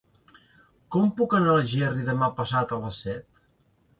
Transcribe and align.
Com 0.95 1.11
puc 1.19 1.35
anar 1.39 1.51
a 1.51 1.59
Algerri 1.65 2.07
demà 2.09 2.29
passat 2.39 2.73
a 2.73 2.79
les 2.87 3.05
set? 3.09 3.29